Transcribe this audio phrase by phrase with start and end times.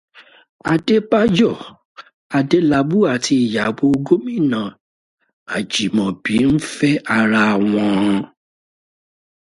[0.71, 1.55] Adébáyọ̀
[2.37, 4.61] Adélabú àti ìyàwó gómìnà
[5.55, 7.43] Ajímọ́bi ń fẹ́ ara
[7.73, 8.09] wọn